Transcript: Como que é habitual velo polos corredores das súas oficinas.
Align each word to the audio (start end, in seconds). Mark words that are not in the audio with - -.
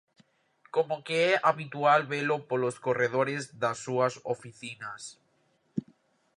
Como 0.75 0.95
que 1.05 1.17
é 1.31 1.41
habitual 1.49 2.01
velo 2.13 2.37
polos 2.49 2.77
corredores 2.85 3.43
das 3.61 3.77
súas 3.85 4.13
oficinas. 4.35 5.01